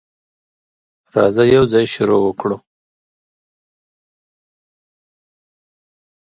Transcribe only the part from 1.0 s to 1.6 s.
راځه،